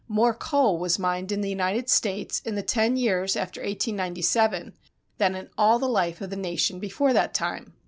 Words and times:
More 0.07 0.33
coal 0.33 0.79
was 0.79 0.97
mined 0.97 1.31
in 1.31 1.41
the 1.41 1.49
United 1.51 1.87
States 1.87 2.39
in 2.43 2.55
the 2.55 2.63
ten 2.63 2.97
years 2.97 3.35
after 3.35 3.61
1897 3.61 4.73
than 5.19 5.35
in 5.35 5.51
all 5.59 5.77
the 5.77 5.85
life 5.87 6.21
of 6.21 6.31
the 6.31 6.35
nation 6.35 6.79
before 6.79 7.13
that 7.13 7.35
time. 7.35 7.75